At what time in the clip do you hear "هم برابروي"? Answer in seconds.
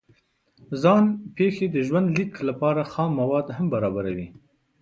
3.57-4.27